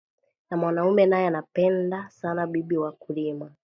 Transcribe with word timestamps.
Na 0.49 0.57
mwanaume 0.57 1.05
naye 1.05 1.27
anapendaka 1.27 2.09
sana 2.09 2.47
bibi 2.47 2.77
waku 2.77 3.13
rima 3.13 3.51